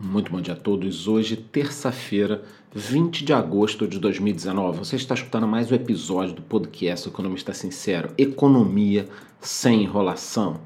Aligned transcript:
Muito 0.00 0.30
bom 0.30 0.40
dia 0.40 0.54
a 0.54 0.56
todos. 0.56 1.08
Hoje, 1.08 1.36
terça-feira, 1.36 2.44
20 2.72 3.24
de 3.24 3.32
agosto 3.32 3.84
de 3.84 3.98
2019. 3.98 4.78
Você 4.78 4.94
está 4.94 5.12
escutando 5.12 5.48
mais 5.48 5.72
um 5.72 5.74
episódio 5.74 6.36
do 6.36 6.42
podcast 6.42 7.08
Economista 7.08 7.52
Sincero: 7.52 8.10
Economia 8.16 9.08
sem 9.40 9.82
enrolação. 9.82 10.60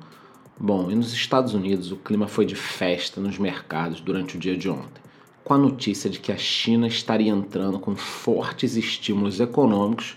Bom, 0.60 0.90
e 0.90 0.94
nos 0.94 1.14
Estados 1.14 1.54
Unidos 1.54 1.90
o 1.90 1.96
clima 1.96 2.28
foi 2.28 2.44
de 2.44 2.54
festa 2.54 3.22
nos 3.22 3.38
mercados 3.38 4.02
durante 4.02 4.36
o 4.36 4.38
dia 4.38 4.54
de 4.54 4.68
ontem, 4.68 5.00
com 5.42 5.54
a 5.54 5.58
notícia 5.58 6.10
de 6.10 6.20
que 6.20 6.30
a 6.30 6.36
China 6.36 6.86
estaria 6.86 7.32
entrando 7.32 7.78
com 7.78 7.96
fortes 7.96 8.76
estímulos 8.76 9.40
econômicos 9.40 10.14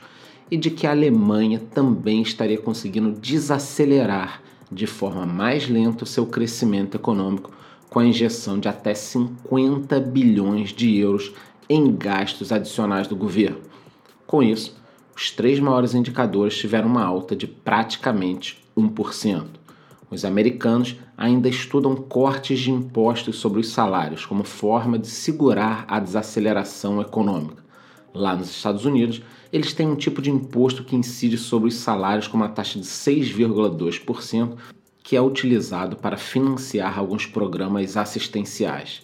e 0.51 0.57
de 0.57 0.69
que 0.69 0.85
a 0.85 0.91
Alemanha 0.91 1.61
também 1.73 2.21
estaria 2.21 2.57
conseguindo 2.57 3.13
desacelerar 3.13 4.41
de 4.69 4.85
forma 4.85 5.25
mais 5.25 5.69
lenta 5.69 6.03
o 6.03 6.07
seu 6.07 6.25
crescimento 6.25 6.95
econômico 6.95 7.55
com 7.95 8.01
a 8.01 8.05
injeção 8.05 8.59
de 8.59 8.67
até 8.67 8.93
50 8.93 10.01
bilhões 10.01 10.73
de 10.73 10.97
euros 10.97 11.31
em 11.69 11.95
gastos 11.95 12.51
adicionais 12.51 13.07
do 13.07 13.15
governo. 13.15 13.61
Com 14.27 14.43
isso, 14.43 14.75
os 15.15 15.31
três 15.31 15.61
maiores 15.61 15.93
indicadores 15.95 16.57
tiveram 16.57 16.89
uma 16.89 17.05
alta 17.05 17.37
de 17.37 17.47
praticamente 17.47 18.61
1%. 18.77 19.45
Os 20.11 20.25
americanos 20.25 20.97
ainda 21.17 21.47
estudam 21.47 21.95
cortes 21.95 22.59
de 22.59 22.69
impostos 22.69 23.37
sobre 23.37 23.61
os 23.61 23.69
salários 23.69 24.25
como 24.25 24.43
forma 24.43 24.99
de 24.99 25.07
segurar 25.07 25.85
a 25.87 25.97
desaceleração 25.97 26.99
econômica. 26.99 27.63
Lá 28.13 28.35
nos 28.35 28.49
Estados 28.49 28.83
Unidos, 28.83 29.21
eles 29.53 29.71
têm 29.71 29.87
um 29.87 29.95
tipo 29.95 30.21
de 30.21 30.29
imposto 30.29 30.83
que 30.83 30.97
incide 30.97 31.37
sobre 31.37 31.69
os 31.69 31.75
salários 31.75 32.27
com 32.27 32.35
uma 32.35 32.49
taxa 32.49 32.77
de 32.77 32.85
6,2%, 32.85 34.57
que 35.05 35.15
é 35.15 35.21
utilizado 35.21 35.95
para 35.95 36.17
financiar 36.17 36.97
alguns 36.97 37.27
programas 37.27 37.95
assistenciais. 37.95 39.03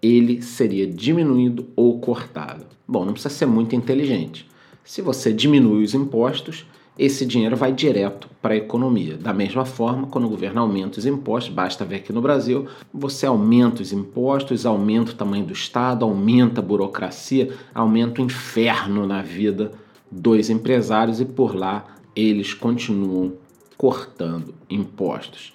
Ele 0.00 0.40
seria 0.40 0.86
diminuído 0.86 1.68
ou 1.76 2.00
cortado. 2.00 2.64
Bom, 2.88 3.04
não 3.04 3.12
precisa 3.12 3.34
ser 3.34 3.44
muito 3.44 3.76
inteligente. 3.76 4.48
Se 4.82 5.02
você 5.02 5.30
diminui 5.30 5.84
os 5.84 5.92
impostos, 5.92 6.64
esse 6.98 7.26
dinheiro 7.26 7.58
vai 7.58 7.74
direto 7.74 8.26
para 8.40 8.54
a 8.54 8.56
economia. 8.56 9.18
Da 9.18 9.34
mesma 9.34 9.66
forma, 9.66 10.06
quando 10.06 10.24
o 10.24 10.30
governo 10.30 10.62
aumenta 10.62 10.98
os 10.98 11.04
impostos, 11.04 11.52
basta 11.52 11.84
ver 11.84 11.96
aqui 11.96 12.10
no 12.10 12.22
Brasil, 12.22 12.66
você 12.90 13.26
aumenta 13.26 13.82
os 13.82 13.92
impostos, 13.92 14.64
aumenta 14.64 15.12
o 15.12 15.14
tamanho 15.14 15.44
do 15.44 15.52
Estado, 15.52 16.06
aumenta 16.06 16.62
a 16.62 16.64
burocracia, 16.64 17.52
aumenta 17.74 18.22
o 18.22 18.24
inferno 18.24 19.06
na 19.06 19.20
vida 19.20 19.72
dos 20.10 20.48
empresários 20.48 21.20
e 21.20 21.26
por 21.26 21.54
lá 21.54 21.84
eles 22.16 22.54
continuam 22.54 23.34
cortando 23.78 24.52
impostos. 24.68 25.54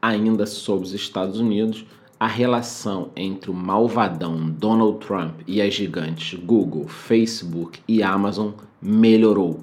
Ainda 0.00 0.44
sobre 0.44 0.84
os 0.84 0.92
Estados 0.92 1.40
Unidos, 1.40 1.86
a 2.20 2.26
relação 2.26 3.10
entre 3.16 3.50
o 3.50 3.54
malvadão 3.54 4.48
Donald 4.50 4.98
Trump 4.98 5.40
e 5.46 5.60
as 5.62 5.72
gigantes 5.72 6.38
Google, 6.38 6.86
Facebook 6.86 7.80
e 7.88 8.02
Amazon 8.02 8.50
melhorou. 8.80 9.60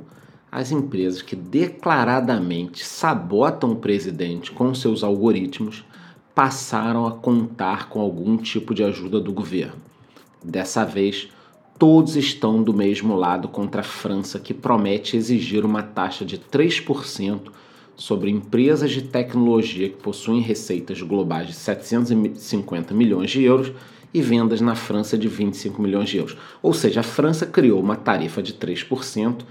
As 0.51 0.71
empresas 0.71 1.21
que 1.21 1.35
declaradamente 1.35 2.83
sabotam 2.83 3.73
o 3.73 3.75
presidente 3.75 4.51
com 4.51 4.73
seus 4.73 5.03
algoritmos 5.03 5.85
passaram 6.33 7.05
a 7.05 7.11
contar 7.11 7.89
com 7.89 8.01
algum 8.01 8.35
tipo 8.37 8.73
de 8.73 8.83
ajuda 8.83 9.19
do 9.19 9.31
governo. 9.31 9.75
Dessa 10.43 10.83
vez, 10.83 11.29
todos 11.77 12.15
estão 12.15 12.63
do 12.63 12.73
mesmo 12.73 13.15
lado 13.15 13.47
contra 13.47 13.81
a 13.81 13.83
França, 13.83 14.39
que 14.39 14.53
promete 14.53 15.15
exigir 15.15 15.63
uma 15.63 15.83
taxa 15.83 16.25
de 16.25 16.39
3% 16.39 17.51
sobre 17.99 18.31
empresas 18.31 18.91
de 18.91 19.01
tecnologia 19.01 19.89
que 19.89 19.97
possuem 19.97 20.39
receitas 20.39 21.01
globais 21.01 21.47
de 21.47 21.53
750 21.53 22.93
milhões 22.93 23.29
de 23.29 23.43
euros 23.43 23.73
e 24.13 24.21
vendas 24.21 24.61
na 24.61 24.73
França 24.73 25.17
de 25.17 25.27
25 25.27 25.81
milhões 25.81 26.09
de 26.09 26.17
euros. 26.17 26.37
Ou 26.63 26.73
seja, 26.73 27.01
a 27.01 27.03
França 27.03 27.45
criou 27.45 27.77
uma 27.77 27.97
tarifa 27.97 28.41
de 28.41 28.53
3% 28.53 29.41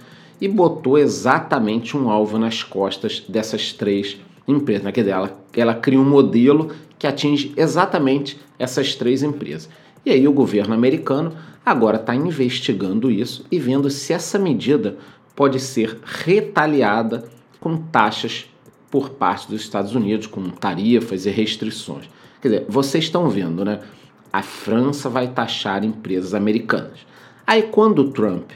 e 0.41 0.49
botou 0.49 0.97
exatamente 0.97 1.95
um 1.95 2.09
alvo 2.09 2.39
nas 2.39 2.63
costas 2.63 3.23
dessas 3.29 3.75
três 3.75 4.17
empresas. 4.49 4.91
Quer 4.93 5.03
dizer, 5.03 5.13
ela, 5.13 5.45
ela 5.53 5.75
cria 5.75 6.01
um 6.01 6.09
modelo 6.09 6.71
que 6.99 7.07
atinge 7.07 7.53
exatamente 7.55 8.41
essas 8.59 8.95
três 8.95 9.23
empresas. 9.23 9.69
E 10.07 10.11
aí 10.11 10.27
o 10.27 10.33
governo 10.33 10.73
americano 10.73 11.37
agora 11.65 11.99
está 11.99 12.15
investigando 12.15 13.11
isso 13.11 13.45
e 13.53 13.59
vendo 13.59 13.91
se 13.91 14.15
essa 14.15 14.39
medida 14.39 14.97
pode 15.37 15.61
ser 15.61 15.99
retaliada 16.03 17.29
com 17.61 17.77
taxas 17.77 18.47
por 18.91 19.11
parte 19.11 19.49
dos 19.49 19.61
Estados 19.61 19.95
Unidos, 19.95 20.27
com 20.27 20.49
tarifas 20.51 21.27
e 21.27 21.31
restrições. 21.31 22.09
Quer 22.41 22.49
dizer, 22.49 22.67
vocês 22.69 23.05
estão 23.05 23.29
vendo, 23.29 23.65
né? 23.65 23.81
A 24.33 24.43
França 24.43 25.09
vai 25.09 25.29
taxar 25.29 25.85
empresas 25.85 26.35
americanas. 26.35 27.07
Aí, 27.47 27.63
quando 27.63 28.01
o 28.01 28.11
Trump 28.11 28.51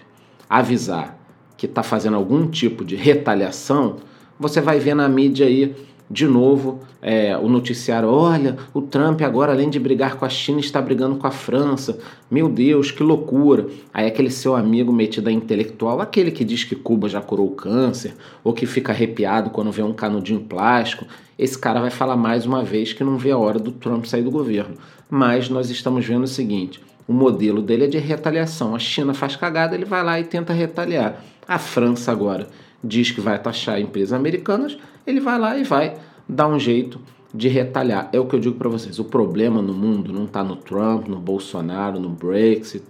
avisar 0.49 1.19
que 1.57 1.67
está 1.67 1.83
fazendo 1.83 2.17
algum 2.17 2.47
tipo 2.47 2.85
de 2.85 2.97
retaliação, 2.97 3.97
você 4.39 4.61
vai 4.61 4.79
ver 4.79 4.95
na 4.95 5.09
mídia 5.09 5.47
aí 5.47 5.75
de 6.13 6.27
novo 6.27 6.81
é, 7.01 7.37
o 7.39 7.49
noticiário: 7.49 8.09
olha, 8.09 8.59
o 8.75 8.83
Trump 8.83 9.23
agora, 9.23 9.53
além 9.53 9.71
de 9.71 9.81
brigar 9.81 10.17
com 10.17 10.27
a 10.27 10.29
China, 10.29 10.61
está 10.61 10.81
brigando 10.81 11.17
com 11.17 11.27
a 11.27 11.31
França. 11.31 11.99
Meu 12.31 12.51
Deus, 12.51 12.91
que 12.91 13.03
loucura! 13.03 13.67
Aí 13.95 14.07
aquele 14.07 14.31
seu 14.31 14.55
amigo 14.55 14.93
metido 14.93 15.29
a 15.29 15.33
intelectual, 15.33 16.01
aquele 16.01 16.31
que 16.31 16.45
diz 16.45 16.65
que 16.65 16.77
Cuba 16.77 17.09
já 17.09 17.23
curou 17.23 17.47
o 17.47 17.53
câncer, 17.53 18.15
ou 18.45 18.53
que 18.53 18.67
fica 18.67 18.93
arrepiado 18.93 19.49
quando 19.49 19.73
vê 19.73 19.83
um 19.83 19.95
canudinho 19.95 20.41
plástico, 20.41 21.07
esse 21.39 21.59
cara 21.59 21.81
vai 21.81 21.91
falar 21.91 22.17
mais 22.17 22.45
uma 22.45 22.63
vez 22.63 22.93
que 22.93 23.03
não 23.03 23.17
vê 23.17 23.31
a 23.31 23.39
hora 23.39 23.59
do 23.59 23.73
Trump 23.73 24.05
sair 24.05 24.23
do 24.23 24.31
governo. 24.31 24.75
Mas 25.09 25.49
nós 25.49 25.71
estamos 25.71 26.05
vendo 26.05 26.25
o 26.25 26.29
seguinte: 26.29 26.79
o 27.09 27.13
modelo 27.15 27.63
dele 27.63 27.85
é 27.85 27.89
de 27.89 27.99
retaliação. 27.99 28.75
A 28.75 28.79
China 28.79 29.15
faz 29.15 29.35
cagada, 29.35 29.75
ele 29.75 29.87
vai 29.87 30.05
lá 30.05 30.21
e 30.21 30.25
tenta 30.25 30.53
retaliar. 30.53 31.25
A 31.49 31.59
França 31.59 32.13
agora 32.13 32.49
diz 32.85 33.11
que 33.11 33.21
vai 33.21 33.39
taxar 33.39 33.81
empresas 33.81 34.13
americanas, 34.13 34.77
ele 35.07 35.21
vai 35.21 35.39
lá 35.39 35.57
e 35.57 35.65
vai 35.65 35.97
dar 36.29 36.49
um 36.49 36.59
jeito 36.59 37.01
de 37.35 37.49
retalhar. 37.49 38.09
É 38.13 38.21
o 38.21 38.27
que 38.27 38.35
eu 38.35 38.41
digo 38.41 38.57
para 38.57 38.69
vocês: 38.69 38.99
o 38.99 39.05
problema 39.05 39.63
no 39.63 39.73
mundo 39.73 40.13
não 40.13 40.25
está 40.25 40.43
no 40.43 40.57
Trump, 40.57 41.09
no 41.09 41.19
Bolsonaro, 41.19 41.99
no 41.99 42.09
Brexit. 42.09 42.85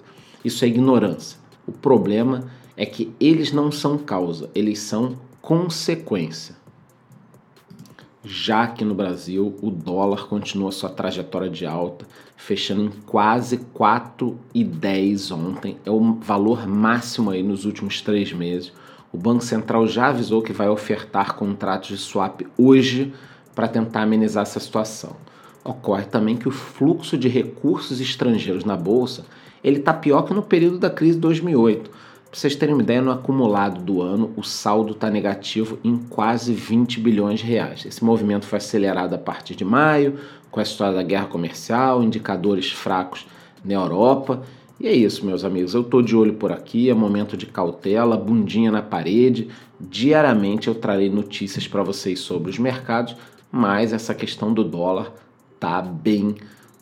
Isso 0.44 0.64
é 0.64 0.68
ignorância. 0.68 1.38
O 1.66 1.72
problema 1.72 2.50
é 2.76 2.84
que 2.84 3.12
eles 3.20 3.52
não 3.52 3.70
são 3.70 3.96
causa, 3.96 4.50
eles 4.54 4.80
são 4.80 5.16
consequência. 5.40 6.56
Já 8.24 8.68
que 8.68 8.84
no 8.84 8.94
Brasil 8.94 9.56
o 9.60 9.70
dólar 9.70 10.28
continua 10.28 10.70
sua 10.70 10.88
trajetória 10.88 11.50
de 11.50 11.66
alta, 11.66 12.06
fechando 12.36 12.84
em 12.84 12.90
quase 13.04 13.58
4,10 13.74 15.36
ontem, 15.36 15.76
é 15.84 15.90
o 15.90 16.14
valor 16.14 16.66
máximo 16.66 17.30
aí 17.30 17.42
nos 17.42 17.64
últimos 17.64 18.00
três 18.00 18.32
meses. 18.32 18.72
O 19.12 19.18
Banco 19.18 19.44
Central 19.44 19.86
já 19.86 20.08
avisou 20.08 20.40
que 20.40 20.54
vai 20.54 20.68
ofertar 20.68 21.34
contratos 21.34 21.90
de 21.90 21.98
swap 21.98 22.40
hoje 22.56 23.12
para 23.54 23.68
tentar 23.68 24.02
amenizar 24.02 24.42
essa 24.42 24.58
situação. 24.58 25.14
Ocorre 25.62 26.04
também 26.04 26.34
que 26.34 26.48
o 26.48 26.50
fluxo 26.50 27.18
de 27.18 27.28
recursos 27.28 28.00
estrangeiros 28.00 28.64
na 28.64 28.76
bolsa 28.76 29.26
ele 29.62 29.78
está 29.78 29.92
pior 29.92 30.22
que 30.22 30.32
no 30.32 30.42
período 30.42 30.78
da 30.78 30.88
crise 30.88 31.14
de 31.14 31.20
2008. 31.20 31.90
Para 31.90 32.40
vocês 32.40 32.56
terem 32.56 32.74
uma 32.74 32.82
ideia, 32.82 33.02
no 33.02 33.12
acumulado 33.12 33.82
do 33.82 34.00
ano, 34.00 34.32
o 34.36 34.42
saldo 34.42 34.92
está 34.92 35.10
negativo 35.10 35.78
em 35.84 35.98
quase 35.98 36.54
20 36.54 36.98
bilhões 36.98 37.40
de 37.40 37.46
reais. 37.46 37.84
Esse 37.84 38.02
movimento 38.02 38.46
foi 38.46 38.56
acelerado 38.56 39.14
a 39.14 39.18
partir 39.18 39.54
de 39.54 39.64
maio, 39.64 40.18
com 40.50 40.58
a 40.58 40.62
história 40.62 40.94
da 40.94 41.02
guerra 41.02 41.26
comercial, 41.26 42.02
indicadores 42.02 42.72
fracos 42.72 43.26
na 43.62 43.74
Europa 43.74 44.42
e 44.82 44.88
é 44.88 44.92
isso, 44.92 45.24
meus 45.24 45.44
amigos. 45.44 45.74
Eu 45.74 45.84
tô 45.84 46.02
de 46.02 46.16
olho 46.16 46.34
por 46.34 46.50
aqui, 46.50 46.90
é 46.90 46.94
momento 46.94 47.36
de 47.36 47.46
cautela, 47.46 48.16
bundinha 48.16 48.72
na 48.72 48.82
parede. 48.82 49.48
Diariamente 49.78 50.66
eu 50.66 50.74
trarei 50.74 51.08
notícias 51.08 51.68
para 51.68 51.84
vocês 51.84 52.18
sobre 52.18 52.50
os 52.50 52.58
mercados, 52.58 53.14
mas 53.50 53.92
essa 53.92 54.12
questão 54.12 54.52
do 54.52 54.64
dólar 54.64 55.12
tá 55.60 55.80
bem 55.80 56.34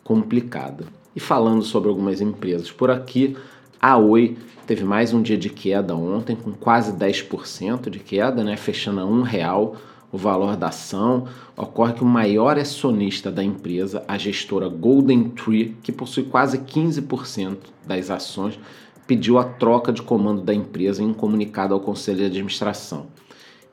complicada. 0.03 0.85
E 1.15 1.19
falando 1.19 1.61
sobre 1.61 1.89
algumas 1.89 2.21
empresas 2.21 2.71
por 2.71 2.89
aqui, 2.89 3.37
a 3.79 3.95
Oi 3.97 4.35
teve 4.65 4.83
mais 4.83 5.13
um 5.13 5.21
dia 5.21 5.37
de 5.37 5.51
queda 5.51 5.95
ontem, 5.95 6.35
com 6.35 6.51
quase 6.53 6.93
10% 6.93 7.87
de 7.87 7.99
queda, 7.99 8.43
né? 8.43 8.57
fechando 8.57 9.01
a 9.01 9.05
um 9.05 9.21
real 9.21 9.75
o 10.11 10.17
valor 10.17 10.57
da 10.57 10.67
ação, 10.67 11.27
ocorre 11.55 11.93
que 11.93 12.03
o 12.03 12.05
maior 12.05 12.57
acionista 12.57 13.31
da 13.31 13.43
empresa, 13.43 14.03
a 14.07 14.17
gestora 14.17 14.67
Golden 14.67 15.29
Tree, 15.29 15.77
que 15.81 15.91
possui 15.91 16.23
quase 16.23 16.59
15% 16.59 17.57
das 17.85 18.09
ações, 18.09 18.59
pediu 19.07 19.37
a 19.37 19.43
troca 19.43 19.91
de 19.91 20.01
comando 20.01 20.41
da 20.41 20.53
empresa 20.53 21.01
em 21.01 21.07
um 21.07 21.13
comunicado 21.13 21.73
ao 21.73 21.79
conselho 21.79 22.19
de 22.19 22.25
administração. 22.25 23.07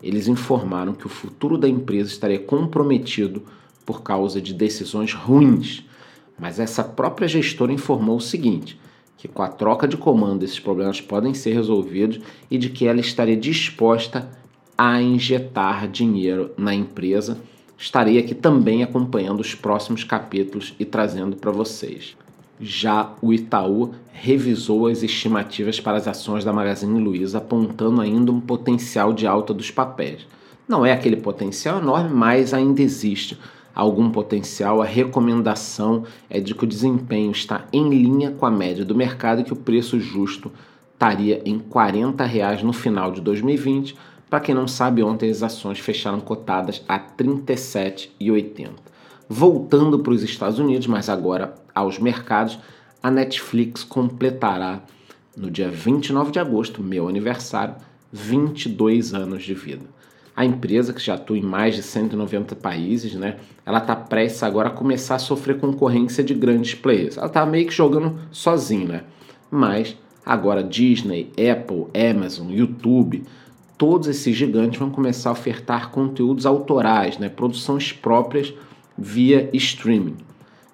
Eles 0.03 0.29
informaram 0.29 0.95
que 0.95 1.07
o 1.07 1.11
futuro 1.11 1.59
da 1.59 1.69
empresa 1.69 2.11
estaria 2.11 2.39
comprometido 2.39 3.43
por 3.85 4.03
causa 4.03 4.41
de 4.41 4.55
decisões 4.55 5.13
ruins, 5.13 5.85
mas 6.39 6.61
essa 6.61 6.85
própria 6.85 7.27
gestora 7.27 7.73
informou 7.73 8.17
o 8.17 8.21
seguinte: 8.21 8.79
que 9.17 9.27
com 9.27 9.43
a 9.43 9.49
troca 9.49 9.89
de 9.89 9.97
comando 9.97 10.45
esses 10.45 10.61
problemas 10.61 11.01
podem 11.01 11.35
ser 11.35 11.53
resolvidos 11.53 12.21
e 12.49 12.57
de 12.57 12.71
que 12.71 12.87
ela 12.87 13.01
estaria 13.01 13.37
disposta 13.37 14.29
a 14.79 15.03
injetar 15.03 15.89
dinheiro 15.89 16.53
na 16.57 16.73
empresa 16.73 17.37
estarei 17.77 18.19
aqui 18.19 18.35
também 18.35 18.83
acompanhando 18.83 19.41
os 19.41 19.55
próximos 19.55 20.05
capítulos 20.05 20.75
e 20.79 20.85
trazendo 20.85 21.37
para 21.37 21.51
vocês. 21.51 22.17
Já 22.61 23.13
o 23.21 23.33
Itaú 23.33 23.93
revisou 24.13 24.87
as 24.87 25.03
estimativas 25.03 25.79
para 25.81 25.97
as 25.97 26.09
ações 26.09 26.45
da 26.45 26.53
Magazine 26.53 26.99
Luiza, 27.01 27.39
apontando 27.39 28.01
ainda 28.01 28.33
um 28.33 28.41
potencial 28.41 29.13
de 29.13 29.27
alta 29.27 29.53
dos 29.55 29.71
papéis. 29.71 30.27
Não 30.67 30.85
é 30.85 30.93
aquele 30.93 31.17
potencial 31.17 31.79
enorme, 31.79 32.11
mas 32.11 32.53
ainda 32.53 32.83
existe 32.83 33.39
algum 33.73 34.11
potencial. 34.11 34.83
A 34.83 34.85
recomendação 34.85 36.05
é 36.29 36.41
de 36.41 36.53
que 36.55 36.65
o 36.65 36.69
desempenho 36.69 37.31
está 37.31 37.65
em 37.73 37.89
linha 37.89 38.33
com 38.33 38.45
a 38.45 38.51
média 38.51 38.85
do 38.85 38.95
mercado 38.95 39.41
e 39.41 39.45
que 39.45 39.53
o 39.53 39.57
preço 39.57 40.01
justo 40.01 40.51
estaria 40.93 41.41
em 41.45 41.61
40 41.61 42.25
reais 42.25 42.61
no 42.63 42.73
final 42.73 43.13
de 43.13 43.21
2020. 43.21 43.97
Para 44.29 44.41
quem 44.41 44.55
não 44.55 44.69
sabe, 44.69 45.03
ontem 45.03 45.31
as 45.31 45.43
ações 45.43 45.79
fecharam 45.79 46.21
cotadas 46.21 46.83
a 46.89 46.97
R$ 46.97 47.05
37,80. 47.17 48.71
Voltando 49.29 49.99
para 50.01 50.13
os 50.13 50.23
Estados 50.23 50.59
Unidos, 50.59 50.87
mas 50.87 51.09
agora 51.09 51.55
aos 51.75 51.99
mercados, 51.99 52.59
a 53.03 53.11
Netflix 53.11 53.85
completará 53.85 54.83
no 55.37 55.51
dia 55.51 55.71
29 55.71 56.33
de 56.33 56.39
agosto, 56.39 56.83
meu 56.83 57.09
aniversário, 57.09 57.77
22 58.13 59.15
anos 59.15 59.45
de 59.45 59.55
vida. 59.55 59.85
A 60.35 60.45
empresa, 60.45 60.93
que 60.93 61.01
já 61.01 61.15
atua 61.15 61.37
em 61.37 61.43
mais 61.43 61.75
de 61.75 61.83
190 61.83 62.55
países, 62.57 63.15
né, 63.15 63.39
ela 63.67 63.79
está 63.79 63.97
prestes 63.97 64.43
agora 64.43 64.69
a 64.69 64.73
começar 64.73 65.17
a 65.17 65.19
sofrer 65.19 65.59
concorrência 65.59 66.23
de 66.23 66.33
grandes 66.33 66.75
players. 66.75 67.17
Ela 67.17 67.27
está 67.27 67.45
meio 67.45 67.67
que 67.67 67.75
jogando 67.75 68.19
sozinha, 68.31 68.87
né? 68.87 69.05
mas 69.51 69.97
agora 70.25 70.63
Disney, 70.63 71.33
Apple, 71.33 71.87
Amazon, 72.11 72.51
YouTube, 72.51 73.25
todos 73.79 74.09
esses 74.09 74.37
gigantes 74.37 74.79
vão 74.79 74.91
começar 74.91 75.31
a 75.31 75.33
ofertar 75.33 75.91
conteúdos 75.91 76.45
autorais, 76.45 77.17
né, 77.17 77.29
produções 77.29 77.93
próprias 77.93 78.53
via 78.99 79.49
streaming. 79.53 80.17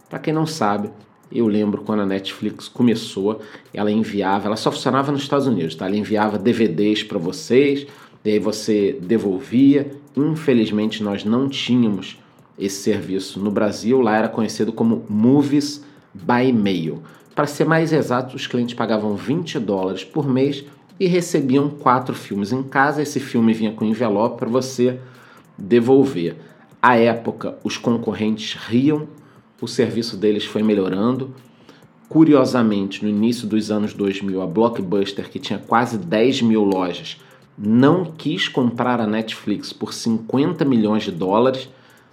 Para 0.08 0.18
quem 0.18 0.32
não 0.32 0.46
sabe, 0.46 0.90
eu 1.30 1.46
lembro 1.46 1.82
quando 1.82 2.00
a 2.00 2.06
Netflix 2.06 2.66
começou, 2.66 3.40
ela 3.72 3.90
enviava, 3.90 4.46
ela 4.46 4.56
só 4.56 4.72
funcionava 4.72 5.12
nos 5.12 5.22
Estados 5.22 5.46
Unidos, 5.46 5.74
tá? 5.74 5.86
Ela 5.86 5.96
enviava 5.96 6.38
DVDs 6.38 7.02
para 7.02 7.18
vocês, 7.18 7.86
e 8.24 8.30
aí 8.30 8.38
você 8.38 8.98
devolvia. 9.02 9.90
Infelizmente 10.16 11.02
nós 11.02 11.24
não 11.24 11.48
tínhamos 11.48 12.18
esse 12.58 12.82
serviço 12.82 13.40
no 13.40 13.50
Brasil, 13.50 14.00
lá 14.00 14.16
era 14.16 14.28
conhecido 14.28 14.72
como 14.72 15.04
Movies 15.08 15.84
by 16.14 16.52
Mail. 16.52 17.02
Para 17.34 17.48
ser 17.48 17.64
mais 17.64 17.92
exato, 17.92 18.36
os 18.36 18.46
clientes 18.46 18.74
pagavam 18.74 19.16
20 19.16 19.58
dólares 19.58 20.04
por 20.04 20.28
mês 20.28 20.64
e 20.98 21.06
recebiam 21.06 21.68
quatro 21.68 22.14
filmes 22.14 22.52
em 22.52 22.62
casa. 22.62 23.02
Esse 23.02 23.20
filme 23.20 23.52
vinha 23.52 23.72
com 23.72 23.84
envelope 23.84 24.38
para 24.38 24.48
você 24.48 24.98
devolver. 25.58 26.36
À 26.80 26.96
época, 26.96 27.58
os 27.64 27.76
concorrentes 27.76 28.54
riam, 28.54 29.08
o 29.60 29.66
serviço 29.66 30.16
deles 30.16 30.44
foi 30.44 30.62
melhorando. 30.62 31.34
Curiosamente, 32.08 33.02
no 33.02 33.08
início 33.08 33.46
dos 33.46 33.70
anos 33.70 33.94
2000, 33.94 34.42
a 34.42 34.46
Blockbuster, 34.46 35.30
que 35.30 35.38
tinha 35.38 35.58
quase 35.58 35.96
10 35.96 36.42
mil 36.42 36.62
lojas, 36.62 37.18
não 37.56 38.04
quis 38.04 38.48
comprar 38.48 39.00
a 39.00 39.06
Netflix 39.06 39.72
por 39.72 39.94
50 39.94 40.64
milhões 40.64 41.04
de 41.04 41.10
dólares. 41.10 41.68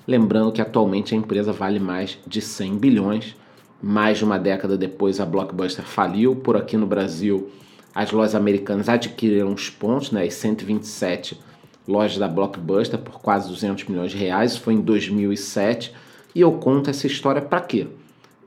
Lembrando 0.07 0.51
que 0.51 0.61
atualmente 0.61 1.13
a 1.13 1.17
empresa 1.17 1.51
vale 1.51 1.79
mais 1.79 2.17
de 2.25 2.41
100 2.41 2.77
bilhões. 2.77 3.35
Mais 3.83 4.19
de 4.19 4.23
uma 4.23 4.39
década 4.39 4.77
depois, 4.77 5.19
a 5.19 5.25
Blockbuster 5.25 5.83
faliu. 5.83 6.35
Por 6.35 6.55
aqui 6.55 6.77
no 6.77 6.87
Brasil, 6.87 7.49
as 7.93 8.11
lojas 8.11 8.35
americanas 8.35 8.87
adquiriram 8.89 9.53
os 9.53 9.69
pontos, 9.69 10.11
né, 10.11 10.23
as 10.23 10.33
127 10.35 11.39
lojas 11.87 12.17
da 12.17 12.27
Blockbuster 12.27 12.99
por 12.99 13.19
quase 13.19 13.49
200 13.49 13.85
milhões 13.85 14.11
de 14.11 14.17
reais, 14.17 14.55
foi 14.55 14.73
em 14.73 14.81
2007, 14.81 15.93
e 16.33 16.41
eu 16.41 16.51
conto 16.53 16.89
essa 16.89 17.07
história 17.07 17.41
para 17.41 17.61
quê? 17.61 17.87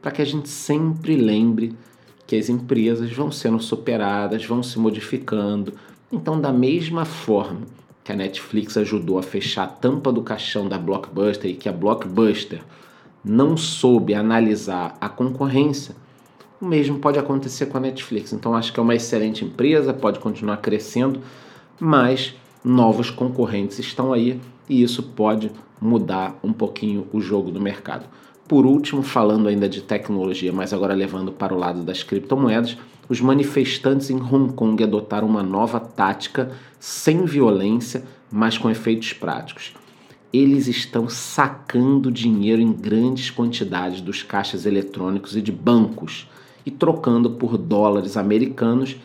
Para 0.00 0.10
que 0.10 0.22
a 0.22 0.24
gente 0.24 0.48
sempre 0.48 1.16
lembre 1.16 1.76
que 2.26 2.36
as 2.36 2.48
empresas 2.48 3.12
vão 3.12 3.30
sendo 3.30 3.60
superadas, 3.60 4.44
vão 4.44 4.62
se 4.62 4.78
modificando. 4.78 5.74
Então, 6.10 6.40
da 6.40 6.52
mesma 6.52 7.04
forma 7.04 7.62
que 8.02 8.12
a 8.12 8.16
Netflix 8.16 8.76
ajudou 8.76 9.18
a 9.18 9.22
fechar 9.22 9.64
a 9.64 9.68
tampa 9.68 10.12
do 10.12 10.22
caixão 10.22 10.68
da 10.68 10.78
Blockbuster 10.78 11.50
e 11.50 11.54
que 11.54 11.68
a 11.68 11.72
Blockbuster 11.72 12.62
não 13.24 13.56
soube 13.56 14.14
analisar 14.14 14.96
a 15.00 15.08
concorrência, 15.08 15.96
o 16.64 16.66
mesmo 16.66 16.98
pode 16.98 17.18
acontecer 17.18 17.66
com 17.66 17.76
a 17.76 17.80
Netflix. 17.80 18.32
Então, 18.32 18.54
acho 18.54 18.72
que 18.72 18.80
é 18.80 18.82
uma 18.82 18.94
excelente 18.94 19.44
empresa, 19.44 19.92
pode 19.92 20.18
continuar 20.18 20.56
crescendo, 20.56 21.20
mas 21.78 22.34
novos 22.64 23.10
concorrentes 23.10 23.78
estão 23.78 24.12
aí 24.12 24.40
e 24.68 24.82
isso 24.82 25.02
pode 25.02 25.52
mudar 25.80 26.38
um 26.42 26.52
pouquinho 26.52 27.06
o 27.12 27.20
jogo 27.20 27.50
do 27.50 27.60
mercado. 27.60 28.06
Por 28.48 28.64
último, 28.64 29.02
falando 29.02 29.48
ainda 29.48 29.68
de 29.68 29.82
tecnologia, 29.82 30.52
mas 30.52 30.72
agora 30.72 30.94
levando 30.94 31.32
para 31.32 31.54
o 31.54 31.58
lado 31.58 31.82
das 31.82 32.02
criptomoedas, 32.02 32.76
os 33.08 33.20
manifestantes 33.20 34.08
em 34.08 34.20
Hong 34.20 34.54
Kong 34.54 34.82
adotaram 34.82 35.28
uma 35.28 35.42
nova 35.42 35.78
tática 35.78 36.52
sem 36.80 37.24
violência, 37.26 38.04
mas 38.30 38.56
com 38.56 38.70
efeitos 38.70 39.12
práticos. 39.12 39.74
Eles 40.32 40.66
estão 40.66 41.08
sacando 41.08 42.10
dinheiro 42.10 42.60
em 42.60 42.72
grandes 42.72 43.30
quantidades 43.30 44.00
dos 44.00 44.22
caixas 44.22 44.66
eletrônicos 44.66 45.36
e 45.36 45.42
de 45.42 45.52
bancos 45.52 46.26
e 46.64 46.70
trocando 46.70 47.30
por 47.30 47.56
dólares 47.56 48.16
americanos 48.16 48.96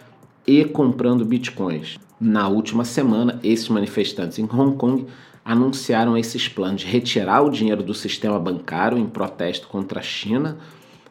e 0.46 0.64
comprando 0.66 1.26
bitcoins. 1.26 1.98
Na 2.20 2.48
última 2.48 2.84
semana, 2.84 3.40
esses 3.44 3.70
manifestantes 3.70 4.40
em 4.40 4.44
Hong 4.44 4.76
Kong 4.76 5.06
anunciaram 5.44 6.18
esses 6.18 6.48
planos 6.48 6.82
de 6.82 6.88
retirar 6.88 7.42
o 7.42 7.50
dinheiro 7.50 7.82
do 7.82 7.94
sistema 7.94 8.40
bancário 8.40 8.98
em 8.98 9.08
protesto 9.08 9.68
contra 9.68 10.00
a 10.00 10.04
China, 10.04 10.58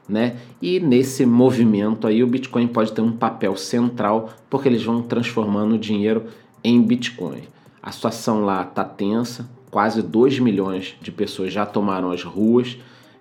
né? 0.09 0.37
E 0.61 0.81
nesse 0.81 1.27
movimento 1.27 2.07
aí 2.07 2.23
o 2.23 2.27
Bitcoin 2.27 2.67
pode 2.67 2.93
ter 2.93 3.01
um 3.01 3.13
papel 3.13 3.57
central 3.57 4.31
porque 4.49 4.69
eles 4.69 4.83
vão 4.83 5.03
transformando 5.03 5.75
o 5.75 5.79
dinheiro 5.79 6.27
em 6.63 6.81
Bitcoin. 6.81 7.43
A 7.83 7.91
situação 7.91 8.45
lá 8.45 8.63
está 8.63 8.85
tensa, 8.85 9.49
quase 9.71 10.03
2 10.03 10.39
milhões 10.39 10.95
de 11.01 11.13
pessoas 11.13 11.53
já 11.53 11.67
tomaram 11.67 12.11
as 12.11 12.23
ruas 12.23 12.79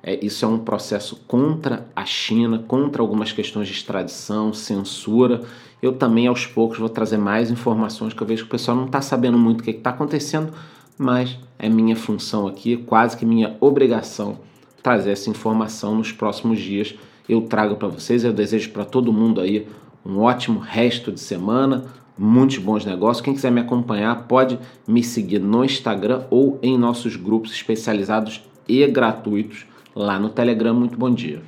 é, 0.07 0.17
isso 0.25 0.45
é 0.45 0.47
um 0.47 0.57
processo 0.57 1.17
contra 1.27 1.85
a 1.93 2.05
China, 2.05 2.63
contra 2.65 3.01
algumas 3.01 3.33
questões 3.33 3.67
de 3.67 3.73
extradição, 3.73 4.53
censura. 4.53 5.41
Eu 5.81 5.91
também, 5.91 6.27
aos 6.27 6.45
poucos, 6.45 6.79
vou 6.79 6.87
trazer 6.87 7.17
mais 7.17 7.51
informações 7.51 8.13
que 8.13 8.21
eu 8.23 8.25
vejo 8.25 8.43
que 8.43 8.47
o 8.47 8.51
pessoal 8.51 8.77
não 8.77 8.85
está 8.85 9.01
sabendo 9.01 9.37
muito 9.37 9.59
o 9.59 9.63
que 9.65 9.71
está 9.71 9.89
acontecendo, 9.89 10.53
mas 10.97 11.37
é 11.59 11.67
minha 11.67 11.93
função 11.93 12.47
aqui, 12.47 12.77
quase 12.77 13.17
que 13.17 13.25
minha 13.25 13.57
obrigação, 13.59 14.39
trazer 14.81 15.11
essa 15.11 15.29
informação 15.29 15.93
nos 15.93 16.13
próximos 16.13 16.57
dias. 16.57 16.95
Eu 17.27 17.41
trago 17.41 17.75
para 17.75 17.89
vocês, 17.89 18.23
eu 18.23 18.31
desejo 18.31 18.69
para 18.69 18.85
todo 18.85 19.11
mundo 19.11 19.41
aí 19.41 19.67
um 20.05 20.19
ótimo 20.19 20.57
resto 20.57 21.11
de 21.11 21.19
semana, 21.19 21.83
muitos 22.17 22.59
bons 22.59 22.85
negócios. 22.85 23.21
Quem 23.21 23.33
quiser 23.33 23.51
me 23.51 23.59
acompanhar 23.59 24.23
pode 24.23 24.57
me 24.87 25.03
seguir 25.03 25.39
no 25.39 25.65
Instagram 25.65 26.23
ou 26.29 26.57
em 26.63 26.77
nossos 26.77 27.17
grupos 27.17 27.51
especializados 27.51 28.41
e 28.69 28.87
gratuitos 28.87 29.65
lá 29.97 30.19
no 30.19 30.29
Telegram. 30.29 30.73
Muito 30.73 30.97
bom 30.97 31.13
dia. 31.13 31.41